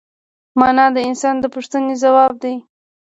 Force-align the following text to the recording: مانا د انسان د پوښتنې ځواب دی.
مانا 0.59 0.85
د 0.93 0.97
انسان 1.09 1.35
د 1.39 1.45
پوښتنې 1.55 1.93
ځواب 2.03 2.33
دی. 2.43 2.55